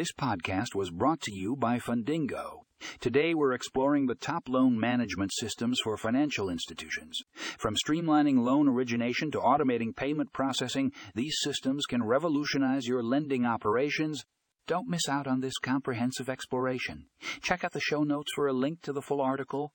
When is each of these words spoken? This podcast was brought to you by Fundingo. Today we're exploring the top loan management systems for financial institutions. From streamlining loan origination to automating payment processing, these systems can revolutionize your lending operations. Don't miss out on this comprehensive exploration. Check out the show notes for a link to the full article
This 0.00 0.12
podcast 0.12 0.74
was 0.74 0.90
brought 0.90 1.20
to 1.24 1.30
you 1.30 1.56
by 1.56 1.78
Fundingo. 1.78 2.60
Today 3.00 3.34
we're 3.34 3.52
exploring 3.52 4.06
the 4.06 4.14
top 4.14 4.48
loan 4.48 4.80
management 4.80 5.30
systems 5.34 5.78
for 5.84 5.98
financial 5.98 6.48
institutions. 6.48 7.20
From 7.58 7.74
streamlining 7.74 8.38
loan 8.38 8.66
origination 8.66 9.30
to 9.32 9.38
automating 9.40 9.94
payment 9.94 10.32
processing, 10.32 10.90
these 11.14 11.36
systems 11.42 11.84
can 11.84 12.02
revolutionize 12.02 12.86
your 12.86 13.02
lending 13.02 13.44
operations. 13.44 14.24
Don't 14.66 14.88
miss 14.88 15.06
out 15.06 15.26
on 15.26 15.40
this 15.40 15.58
comprehensive 15.58 16.30
exploration. 16.30 17.04
Check 17.42 17.62
out 17.62 17.72
the 17.72 17.78
show 17.78 18.02
notes 18.02 18.32
for 18.34 18.46
a 18.46 18.54
link 18.54 18.80
to 18.80 18.94
the 18.94 19.02
full 19.02 19.20
article 19.20 19.74